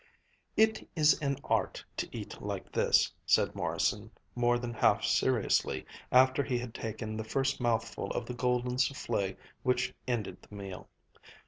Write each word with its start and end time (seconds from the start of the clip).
"It 0.57 0.89
is 0.95 1.21
an 1.21 1.37
art 1.43 1.85
to 1.97 2.07
eat 2.11 2.41
like 2.41 2.71
this," 2.71 3.13
said 3.23 3.53
Morrison, 3.53 4.09
more 4.33 4.57
than 4.57 4.73
half 4.73 5.03
seriously, 5.05 5.85
after 6.11 6.41
he 6.43 6.57
had 6.57 6.73
taken 6.73 7.15
the 7.15 7.23
first 7.23 7.61
mouthful 7.61 8.09
of 8.13 8.25
the 8.25 8.33
golden 8.33 8.77
soufflé 8.77 9.37
which 9.61 9.93
ended 10.07 10.41
the 10.41 10.55
meal. 10.55 10.89